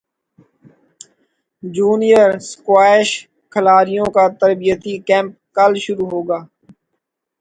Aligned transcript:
junior 1.63 2.31
squash 2.49 3.09
کھلاڑیوں 3.53 4.07
کا 4.15 4.25
تربیتی 4.39 4.93
کیمپ 5.07 5.31
کل 5.55 5.71
شروع 5.83 6.07
ہوگا 6.13 6.39